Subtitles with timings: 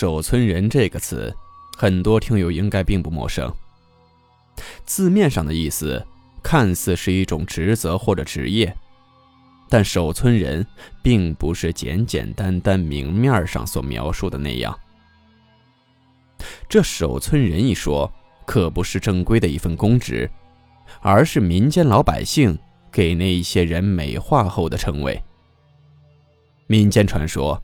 [0.00, 1.34] 守村人这个词，
[1.76, 3.52] 很多听友应该并不陌生。
[4.86, 6.06] 字面上的意思，
[6.40, 8.72] 看似是一种职责或者职业，
[9.68, 10.64] 但守村人
[11.02, 14.78] 并不是简简单单明面上所描述的那样。
[16.68, 18.08] 这守村人一说，
[18.46, 20.30] 可不是正规的一份公职，
[21.00, 22.56] 而是民间老百姓
[22.92, 25.20] 给那一些人美化后的称谓。
[26.68, 27.60] 民间传说。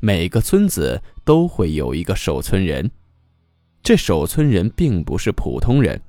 [0.00, 2.90] 每个村子都会有一个守村人，
[3.82, 6.00] 这守村人并不是普通人，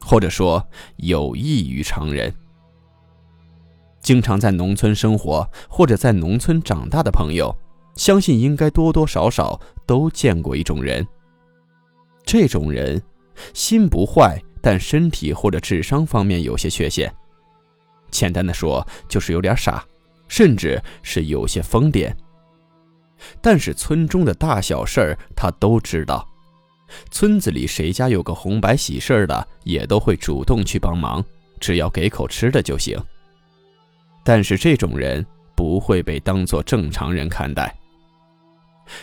[0.00, 2.32] 或者说有异于常人。
[4.00, 7.54] 经常在农村生活或者在农村长大的朋友，
[7.96, 11.06] 相信应该多多少少都见过一种人。
[12.24, 13.02] 这种人
[13.52, 17.12] 心不坏，但身体或者智商方面有些缺陷。
[18.10, 19.84] 简单的说，就是有点傻，
[20.28, 22.10] 甚至是有些疯癫。
[23.40, 26.26] 但是村中的大小事儿他都知道，
[27.10, 31.24] 村子里谁家有个红白喜事儿的，也都会主动去帮忙，
[31.60, 32.98] 只要给口吃的就行。
[34.24, 37.74] 但是这种人不会被当作正常人看待。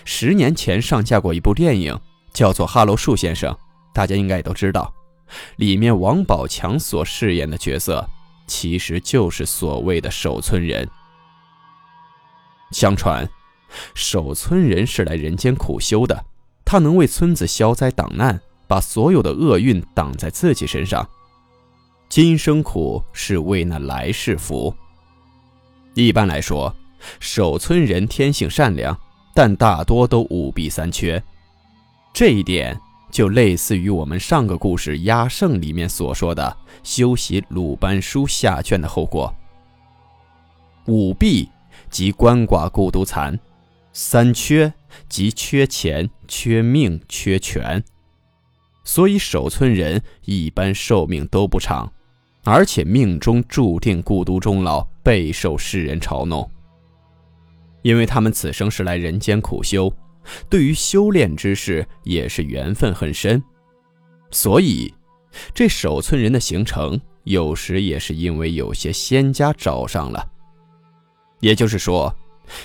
[0.03, 1.97] 十年前上架过一部电影，
[2.33, 3.53] 叫做《哈喽树先生》，
[3.93, 4.93] 大家应该也都知道，
[5.55, 8.07] 里面王宝强所饰演的角色，
[8.47, 10.88] 其实就是所谓的守村人。
[12.72, 13.27] 相传。
[13.94, 16.25] 守村人是来人间苦修的，
[16.66, 21.07] 他能为村子消灾挡难，把所有的厄运挡在自己身上。
[22.09, 24.73] 今生苦是为那来世福。
[25.94, 26.73] 一般来说，
[27.19, 28.97] 守村人天性善良，
[29.35, 31.22] 但大多都五弊三缺。
[32.13, 32.79] 这一点
[33.11, 39.33] 就类似于我们上个故事《压胜》里面所说的修习鲁班书下卷的后果。
[40.88, 41.50] 五弊
[41.89, 43.38] 即鳏寡孤独残。
[44.00, 44.72] 三缺
[45.09, 47.84] 即缺钱、缺命、缺权，
[48.84, 51.91] 所以守村人一般寿命都不长，
[52.44, 56.47] 而且命中注定孤独终老，备受世人嘲弄。
[57.81, 59.91] 因为他们此生是来人间苦修，
[60.47, 63.44] 对于修炼之事也是缘分很深，
[64.30, 64.94] 所以
[65.56, 70.24] 这守村人的形成有时也是因为有些仙家找上了，
[71.40, 72.16] 也就是说。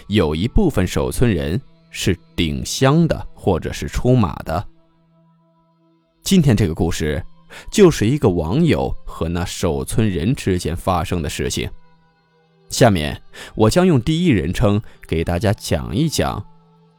[0.08, 1.60] 有一部分守村人
[1.90, 4.66] 是顶香的，或者是出马的。
[6.22, 7.22] 今天这个故事，
[7.70, 11.70] 就是一个网友和那守村人之间发生的事情。
[12.68, 13.20] 下面
[13.54, 16.42] 我将用第一人称给大家讲一讲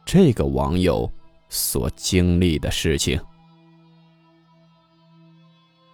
[0.04, 1.10] 这个网友
[1.48, 3.20] 所经历的事情。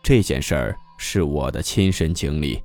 [0.03, 2.63] 这件事儿是我的亲身经历。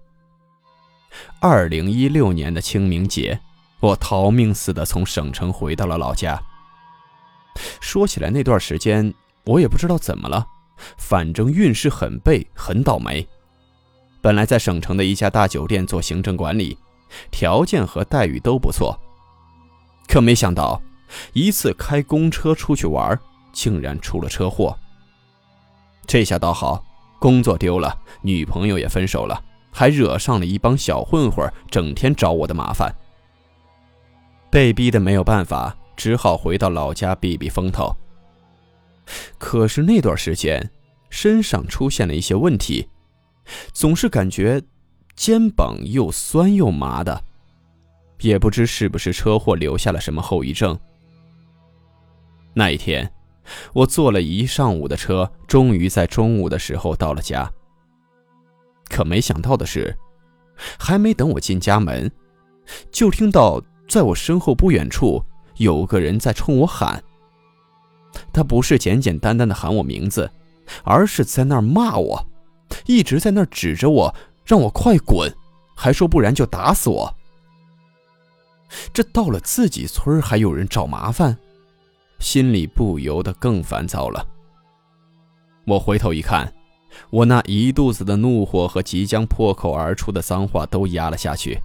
[1.40, 3.40] 二零一六年的清明节。
[3.86, 6.42] 我逃命似的从省城回到了老家。
[7.80, 9.14] 说起来，那段时间
[9.44, 10.48] 我也不知道怎么了，
[10.98, 13.28] 反正运势很背，很倒霉。
[14.22, 16.76] 本来在省城的一家大酒店做行政管理，
[17.30, 19.00] 条件和待遇都不错，
[20.08, 20.82] 可没想到
[21.34, 23.20] 一次开公车出去玩，
[23.54, 24.76] 竟然出了车祸。
[26.08, 26.84] 这下倒好，
[27.20, 29.40] 工作丢了，女朋友也分手了，
[29.72, 32.92] 还惹上了一帮小混混，整天找我的麻烦。
[34.50, 37.96] 被逼的没有办法，只好回到老家避避风头。
[39.38, 40.72] 可是那段时间，
[41.10, 42.88] 身上出现了一些问题，
[43.74, 44.62] 总是感觉
[45.16, 47.24] 肩膀又酸又麻的，
[48.22, 50.80] 也不知是不是车祸留下了什么后遗症。
[52.54, 53.12] 那一天，
[53.74, 57.52] 我坐了一上午的车，终于在中午的时候到了家。
[58.90, 59.96] 可没想到的是，
[60.80, 62.10] 还没等我进家门，
[62.90, 63.62] 就听到。
[63.88, 65.24] 在我身后不远处，
[65.58, 67.04] 有个人在冲我喊。
[68.32, 70.30] 他不是简简单单的喊我名字，
[70.84, 72.28] 而是在那儿骂我，
[72.86, 74.16] 一直在那儿指着我，
[74.46, 75.32] 让我快滚，
[75.76, 77.14] 还说不然就打死我。
[78.94, 81.38] 这到了自己村还有人找麻烦，
[82.20, 84.26] 心里不由得更烦躁了。
[85.66, 86.52] 我回头一看，
[87.10, 91.62] 我那一肚子的怒火和即将破口而出的脏话都压了下去。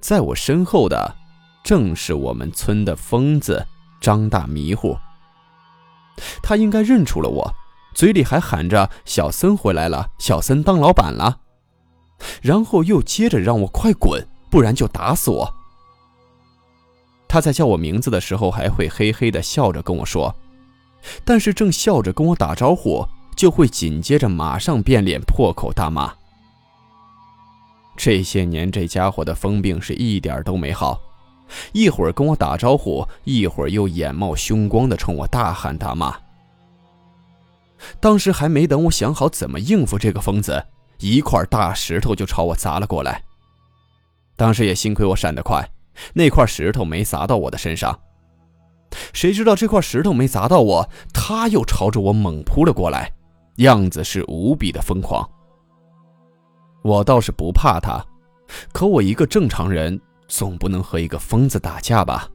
[0.00, 1.16] 在我身后的，
[1.62, 3.66] 正是我们村的疯子
[4.00, 4.96] 张大迷糊。
[6.42, 7.54] 他应该认出了我，
[7.94, 11.40] 嘴里还喊着“小森回来了，小森当老板了”，
[12.42, 15.54] 然后又接着让我快滚，不然就打死我。
[17.26, 20.34] 他在叫我名字的时候，还会嘿嘿的笑着跟我说，
[21.24, 23.06] 但是正笑着跟我打招呼，
[23.36, 26.12] 就会紧接着马上变脸，破口大骂。
[28.02, 30.98] 这些年，这家伙的疯病是一点都没好，
[31.72, 36.16] 一会儿跟我打招呼，一会儿又眼冒凶光的冲我大喊大骂。
[38.00, 40.64] 当时还没等我想好怎么应付这个疯子，
[41.00, 43.22] 一块大石头就朝我砸了过来。
[44.34, 45.62] 当时也幸亏我闪得快。
[46.14, 48.00] 那块石头没砸到我的身上，
[49.12, 53.12] 谁知道这块石头没砸到我，他又朝着我猛扑了过来，
[53.56, 55.28] 样子是无比的疯狂。
[56.82, 58.04] 我倒是不怕他，
[58.72, 62.28] 可我一个正常人总不能和一个疯子打架吧？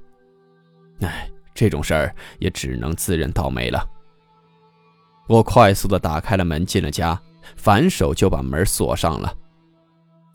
[1.02, 3.86] 哎，这种事儿也只能自认倒霉了。
[5.28, 7.20] 我快速的打开了门，进了家，
[7.56, 9.34] 反手就把门锁上了。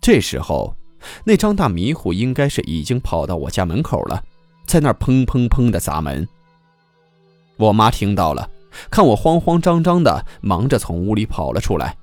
[0.01, 0.75] 这时候。
[1.25, 4.23] 那张大迷糊应该是已经跑到我家门口了，
[4.67, 6.29] 在那儿砰砰砰的砸门。
[7.57, 8.47] 我妈听到了，
[8.91, 11.97] 看我慌慌张张的，忙着从屋里跑了出来，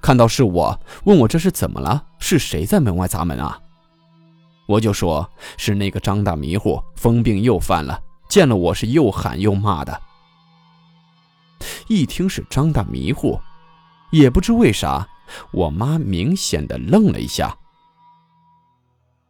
[0.00, 2.04] 看到是我，问我这是怎么了？
[2.18, 3.60] 是谁在门外砸门啊？
[4.66, 10.00] 我就说是那个张大迷糊疯病又犯了，见了我是又喊又骂的。
[11.88, 13.38] 一听是张大迷糊，
[14.10, 15.06] 也不知为啥，
[15.52, 17.54] 我妈明显的愣了一下。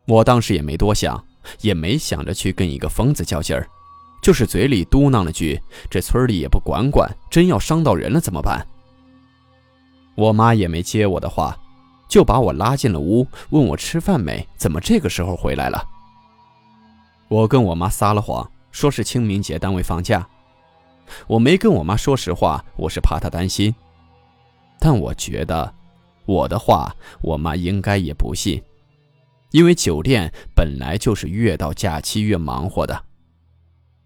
[0.06, 1.24] 我当时也没多想，
[1.62, 3.66] 也没想着去跟一个疯子较劲儿，
[4.22, 8.66] 就是嘴里嘟囔了句：“这村里也不管管，真要伤到人了怎么办？”
[10.16, 11.56] 我妈也没接我的话，
[12.08, 15.82] 就把我拉进了屋，问我吃饭没，怎么这个时候回来了？
[17.28, 20.26] 我跟我妈撒了谎，说是清明节单位放假。
[21.26, 23.74] 我没跟我妈说实话，我是怕她担心。
[24.78, 25.72] 但我觉得，
[26.26, 28.62] 我的话，我妈应该也不信。
[29.52, 33.04] 因为酒店本来就是越到假期越忙活的。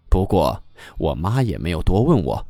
[0.09, 0.63] 不过
[0.97, 2.43] 我妈也没有多问我。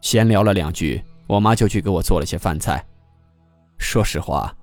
[0.00, 2.84] 闲聊了两句，我妈就去给我做了些饭菜。
[3.78, 4.54] 说实话，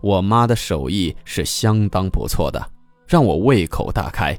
[0.00, 2.70] 我妈的手艺是相当不错的，
[3.06, 4.38] 让我胃口大开。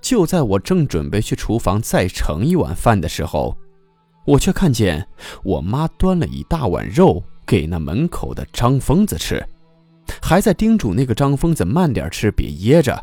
[0.00, 3.56] 就在我正准备去厨房再盛一碗饭的时候，
[4.24, 5.06] 我却看见
[5.42, 9.44] 我妈端了一大碗肉给那门口的张疯子吃。
[10.20, 13.02] 还在叮嘱那个张疯子慢点吃，别噎着。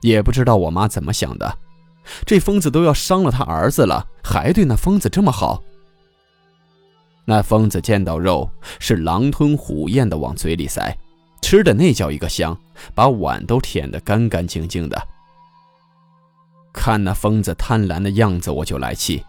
[0.00, 1.58] 也不知道我妈怎么想的，
[2.24, 5.62] 这疯子都要伤了他儿子了，还对那疯子这么好。
[7.24, 10.96] 那疯子见到肉是狼吞虎咽的往嘴里塞，
[11.42, 12.56] 吃的那叫一个香，
[12.94, 15.08] 把碗都舔得干干净净的。
[16.72, 19.24] 看那疯子贪婪的样子，我就来气，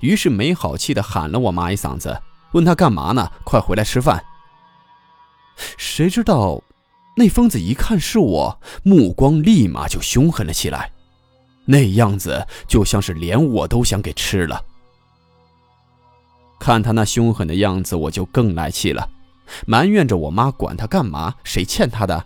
[0.00, 2.22] 于是没好气的喊了我妈一嗓子，
[2.52, 3.30] 问他干嘛呢？
[3.44, 4.24] 快回来吃饭。
[5.76, 6.62] 谁知道，
[7.16, 10.92] 那疯子一看是我，目光立马就凶狠了起来，
[11.66, 14.64] 那样子就像是连我都想给吃了。
[16.58, 19.06] 看他那凶狠的样子，我就更来气了，
[19.66, 21.34] 埋怨着我妈管他干嘛？
[21.44, 22.24] 谁欠他的？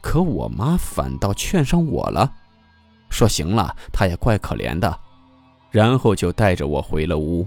[0.00, 2.32] 可我妈反倒劝上我了，
[3.10, 4.98] 说行了，他也怪可怜的，
[5.70, 7.46] 然后就带着我回了屋。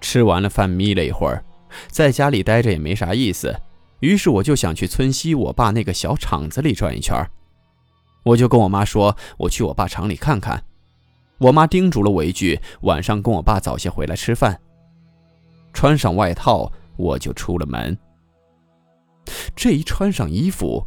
[0.00, 1.44] 吃完了饭，眯了一会儿。
[1.88, 3.54] 在家里待着也没啥意思，
[4.00, 7.14] 于是我就想去村西我爸那个小厂子里转一圈。
[8.22, 10.62] 我就跟我妈说，我去我爸厂里看看。
[11.38, 14.60] 我妈叮嘱了我一句，晚上跟我爸早些回来吃饭。
[15.72, 17.96] 穿上外套，我就出了门。
[19.56, 20.84] 这一穿上衣服，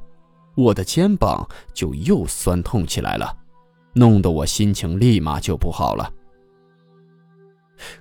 [0.56, 3.36] 我的肩膀就又酸痛起来了，
[3.94, 6.12] 弄得我心情立马就不好了。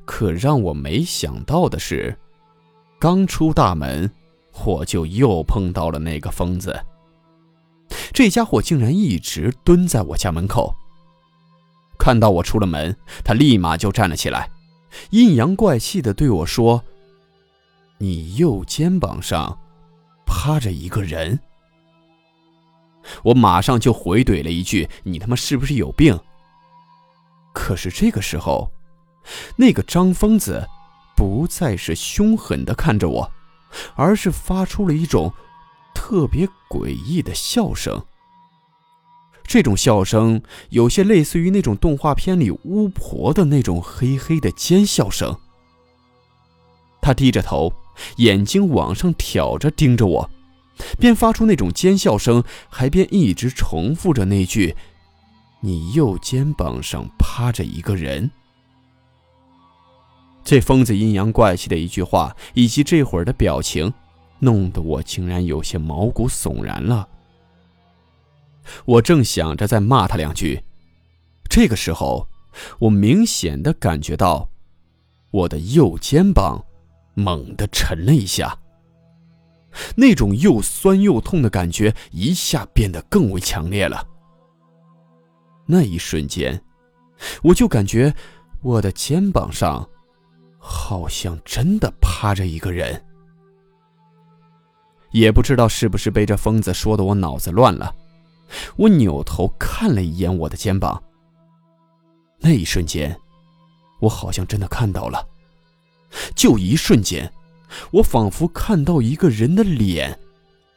[0.05, 2.17] 可让我没想到的是。
[2.99, 4.09] 刚出大门，
[4.65, 6.79] 我就又碰到了那个疯子。
[8.13, 10.75] 这家伙竟然一直蹲在我家门口。
[11.99, 14.51] 看到我出了门，他立马就站了起来，
[15.11, 16.83] 阴阳怪气的对我说
[17.99, 19.59] ：“你右肩膀上
[20.27, 21.41] 趴着一个人。”
[23.25, 26.19] 我马上就回怼了一句：“你他妈是不是有病？”
[27.55, 28.71] 可是这个时候，
[29.57, 30.69] 那个张疯子。
[31.15, 33.31] 不再是凶狠的看着我，
[33.95, 35.33] 而是发出了一种
[36.13, 38.05] 特别诡异的笑声。
[39.45, 45.35] 这种笑声有些类似于那种动画片里巫婆的那种黑黑的尖笑声。
[47.01, 47.73] 他低着头，
[48.17, 50.31] 眼睛往上挑着盯着我，
[50.99, 54.77] 边发出那种尖笑声，还边一直重复着那句
[55.65, 58.31] ：“你右肩膀上趴着一个人。”
[60.45, 63.95] 这疯子阴阳怪气的一句话，以及这会儿的表情，
[64.43, 67.09] 弄得我竟然有些毛骨悚然了。
[68.85, 70.63] 我正想着再骂他两句，
[71.49, 72.29] 这个时候，
[72.81, 74.49] 我明显的感觉到
[75.31, 76.65] 我的右肩膀
[77.15, 78.59] 猛地沉了一下，
[79.95, 84.07] 那种又酸又痛的感觉一下变得更为强烈了。
[85.67, 86.61] 那一瞬间，
[87.43, 88.13] 我就感觉
[88.61, 89.89] 我的肩膀上。
[90.65, 93.05] 好像真的趴着一个人，
[95.13, 97.95] 也不知道是不是被这疯子说的我脑子乱了。
[98.77, 101.03] 我扭头看了一眼我的肩膀，
[102.39, 103.17] 那一瞬间，
[104.01, 105.27] 我好像真的看到了，
[106.35, 107.33] 就一瞬间，
[107.91, 110.19] 我仿佛看到一个人的脸，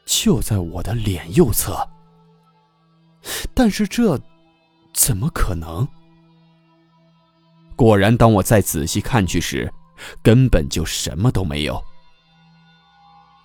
[0.06, 1.78] 就在我的脸右侧。
[3.54, 4.20] 但是这
[4.94, 5.86] 怎么可能？
[7.76, 9.70] 果然，当我再仔细看去时，
[10.24, 11.84] 根本就什么都没有。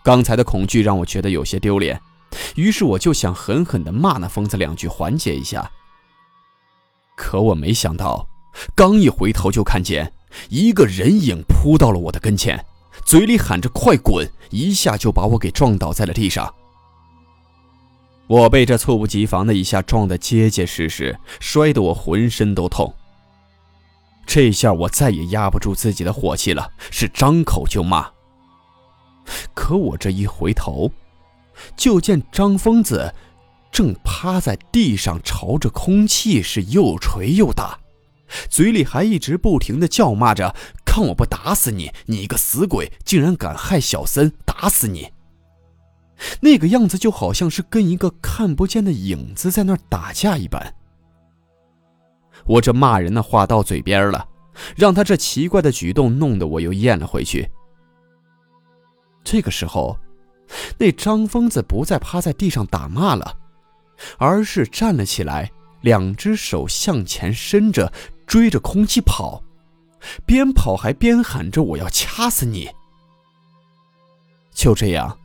[0.02, 2.00] 刚才的恐惧让我觉得有些丢脸，
[2.56, 5.70] 于是我就想狠狠地骂那疯子两句缓解一下。
[7.16, 8.26] 可我没想到，
[8.74, 10.12] 刚一回头就看见
[10.48, 12.64] 一个人影扑到了我的跟前，
[13.04, 16.54] 嘴里喊着“快滚”，一下就把我给撞倒在了地上。
[18.26, 22.94] 我被这猝不及防的一下撞得结结实实，摔得我浑身都痛。
[24.24, 28.08] 这下我再也压不住自己的火气了，是张口就骂。
[29.54, 30.90] 可我这一回头，
[31.76, 33.14] 就见张疯子
[33.70, 37.78] 正趴在地上，朝着空气是又捶又打，
[38.48, 41.92] 嘴里还一直不停的叫骂着：“看我不打死你！
[42.06, 45.12] 你个死鬼，竟然敢害小森，打死你！”
[46.42, 50.74] 那个样子就好像是跟一个看不见的影子在那儿打架一般。
[52.44, 54.26] 我这骂人的话到嘴边了，
[54.76, 57.50] 让他这奇怪的举动弄得我又咽了回去。
[59.22, 59.98] 这个时候，
[60.78, 63.36] 那张疯子不再趴在地上打骂了，
[64.18, 65.50] 而是站了起来，
[65.82, 67.92] 两只手向前伸着，
[68.26, 69.42] 追着空气跑，
[70.26, 72.68] 边跑还边喊着：“我要掐死你！”
[74.52, 75.16] 就这样，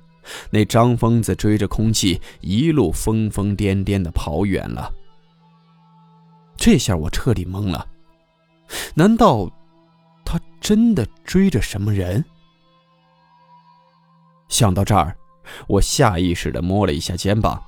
[0.51, 4.93] 那张疯子追着空气一路疯疯癫癫的跑远了。
[6.57, 7.87] 这下我彻底懵了，
[8.93, 9.49] 难道
[10.23, 12.23] 他真的追着什么人？
[14.47, 15.17] 想到这儿，
[15.67, 17.63] 我下意识的摸了一下肩膀，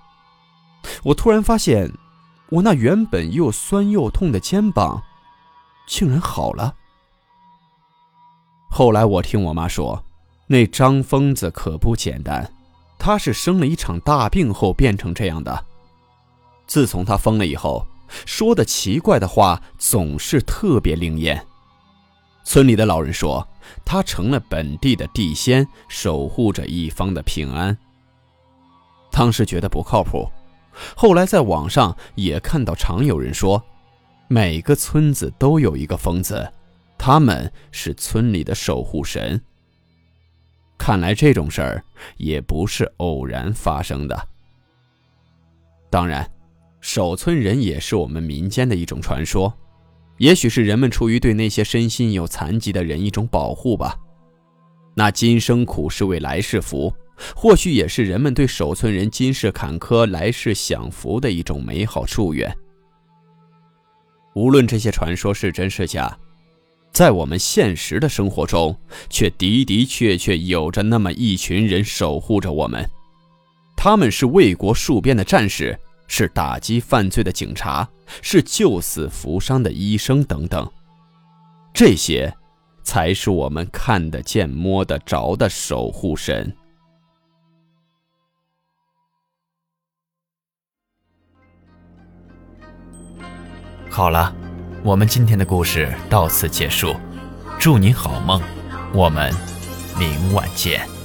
[1.04, 1.92] 我突然发现，
[2.50, 5.04] 我那原本又酸又痛的肩膀，
[5.88, 6.76] 竟然好了。
[8.70, 10.04] 后来我听我妈说，
[10.48, 12.54] 那张疯子可不简单，
[12.98, 15.66] 他是生了一场大病后变成这样的。
[16.66, 17.86] 自从他疯了以后。
[18.26, 21.46] 说的奇怪的话总是特别灵验。
[22.48, 23.46] 村里的老人说，
[23.84, 27.78] 他成了本地的地仙，守护着一方的平安。
[29.12, 30.26] 当时觉得不靠谱，
[30.96, 33.62] 后来在网上也看到常有人说，
[34.30, 36.50] 每个村子都有一个疯子，
[36.98, 39.42] 他们是村里的守护神。
[40.78, 41.84] 看来这种事儿
[42.16, 44.28] 也不是偶然发生的。
[45.90, 46.26] 当然。
[46.80, 49.52] 守村人也是我们民间的一种传说，
[50.18, 53.96] 也许是人们出于对那些身心有残疾的人一种保护吧。
[54.96, 56.92] 那今生苦是为来世福，
[57.36, 62.52] 或许也是人们对守村人今世坎坷来世享福的一种美好祝愿。
[64.34, 66.18] 无论这些传说是真是假，
[66.92, 68.76] 在我们现实的生活中，
[69.10, 72.88] 却的的确确有着那么一群人守护着我们，
[73.76, 75.78] 他们是为国戍边的战士。
[76.08, 77.88] 是打击犯罪的警察，
[78.22, 80.70] 是救死扶伤的医生等等，
[81.74, 82.34] 这些，
[82.84, 86.56] 才是我们看得见、摸得着的守护神。
[93.90, 94.36] 好了，
[94.84, 96.96] 我们今天的故事到此结束，
[97.60, 98.42] 祝您好梦，
[98.94, 99.34] 我们
[99.98, 100.97] 明晚见。